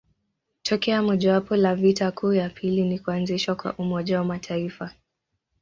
[0.63, 4.91] Tokeo mojawapo la vita kuu ya pili ni kuanzishwa kwa Umoja wa Mataifa.